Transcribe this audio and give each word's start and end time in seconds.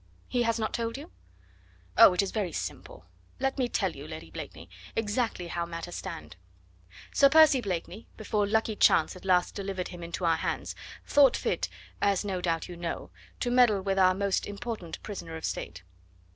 "He 0.27 0.41
has 0.41 0.57
not 0.57 0.73
told 0.73 0.97
you?" 0.97 1.11
"Oh! 1.95 2.11
it 2.15 2.23
is 2.23 2.31
very 2.31 2.51
simple. 2.51 3.05
Let 3.39 3.59
me 3.59 3.67
tell 3.69 3.95
you, 3.95 4.07
Lady 4.07 4.31
Blakeney, 4.31 4.67
exactly 4.95 5.45
how 5.47 5.67
matters 5.67 5.93
stand. 5.93 6.37
Sir 7.13 7.29
Percy 7.29 7.61
Blakeney 7.61 8.07
before 8.17 8.47
lucky 8.47 8.75
chance 8.75 9.15
at 9.15 9.25
last 9.25 9.53
delivered 9.53 9.89
him 9.89 10.01
into 10.01 10.25
our 10.25 10.37
hands 10.37 10.73
thought 11.05 11.37
fit, 11.37 11.69
as 12.01 12.25
no 12.25 12.41
doubt 12.41 12.67
you 12.67 12.75
know, 12.75 13.11
to 13.41 13.51
meddle 13.51 13.83
with 13.83 13.99
our 13.99 14.15
most 14.15 14.47
important 14.47 14.99
prisoner 15.03 15.35
of 15.35 15.45
State." 15.45 15.83